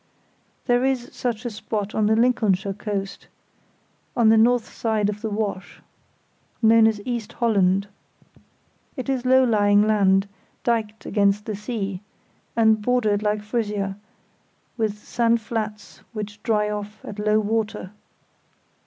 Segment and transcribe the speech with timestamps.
[0.65, 3.27] There is such a spot on the Lincolnshire coast,
[4.17, 5.81] on the north side of the Wash, [See
[6.63, 7.87] Map A] known as East Holland.
[8.97, 10.27] It is low lying land,
[10.63, 12.01] dyked against the sea,
[12.55, 13.95] and bordered like Frisia
[14.75, 17.91] with sand flats which dry off at low water.